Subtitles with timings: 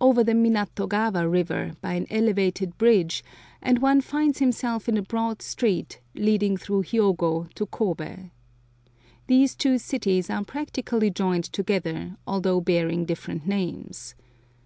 [0.00, 3.22] Over the Minato gawa Kiver by an elevated bridge,
[3.60, 8.30] and one finds himself in a broad street leading through Hiogo to Kobe.
[9.26, 14.14] These two cities are practically joined together, although bearing different names.